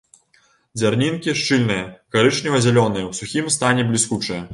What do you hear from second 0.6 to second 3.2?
Дзярнінкі шчыльныя, карычнева-зялёныя, у